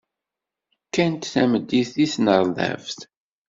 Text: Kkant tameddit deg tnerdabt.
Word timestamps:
Kkant 0.87 1.29
tameddit 1.33 1.89
deg 1.97 2.09
tnerdabt. 2.13 2.99